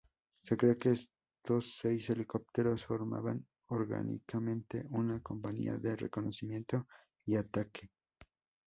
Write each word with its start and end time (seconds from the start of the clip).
Se 0.41 0.57
cree 0.57 0.79
que 0.79 0.89
estos 0.93 1.77
seis 1.79 2.09
helicópteros 2.09 2.83
formaban 2.85 3.45
orgánicamente 3.67 4.83
una 4.89 5.21
Compañía 5.21 5.77
de 5.77 5.95
reconocimiento 5.95 6.87
y 7.23 7.35
ataque. 7.35 7.91